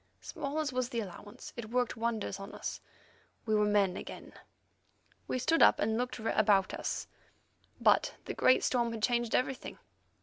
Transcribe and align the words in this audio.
Small 0.19 0.57
as 0.57 0.73
was 0.73 0.89
the 0.89 0.99
allowance, 0.99 1.53
it 1.55 1.69
worked 1.69 1.95
wonders 1.95 2.39
in 2.39 2.55
us; 2.55 2.81
we 3.45 3.53
were 3.53 3.65
men 3.67 3.95
again. 3.95 4.33
We 5.27 5.37
stood 5.37 5.61
up 5.61 5.77
and 5.79 5.95
looked 5.95 6.17
about 6.17 6.73
us, 6.73 7.05
but 7.79 8.15
the 8.25 8.33
great 8.33 8.63
storm 8.63 8.91
had 8.93 9.03
changed 9.03 9.35
everything. 9.35 9.77